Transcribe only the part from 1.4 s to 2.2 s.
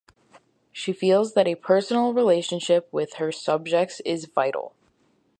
a personal